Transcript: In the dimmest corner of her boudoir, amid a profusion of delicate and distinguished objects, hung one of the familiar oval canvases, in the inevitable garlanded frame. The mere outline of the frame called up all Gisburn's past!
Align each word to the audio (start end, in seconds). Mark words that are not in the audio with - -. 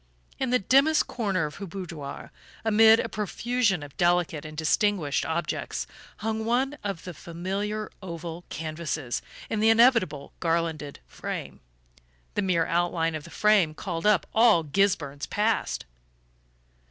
In 0.39 0.49
the 0.49 0.57
dimmest 0.57 1.05
corner 1.05 1.45
of 1.45 1.57
her 1.57 1.67
boudoir, 1.67 2.31
amid 2.65 2.99
a 2.99 3.07
profusion 3.07 3.83
of 3.83 3.95
delicate 3.97 4.45
and 4.45 4.57
distinguished 4.57 5.27
objects, 5.27 5.85
hung 6.17 6.43
one 6.43 6.75
of 6.83 7.03
the 7.03 7.13
familiar 7.13 7.91
oval 8.01 8.43
canvases, 8.49 9.21
in 9.47 9.59
the 9.59 9.69
inevitable 9.69 10.33
garlanded 10.39 11.01
frame. 11.05 11.59
The 12.33 12.41
mere 12.41 12.65
outline 12.65 13.13
of 13.13 13.25
the 13.25 13.29
frame 13.29 13.75
called 13.75 14.07
up 14.07 14.25
all 14.33 14.63
Gisburn's 14.63 15.27
past! 15.27 15.85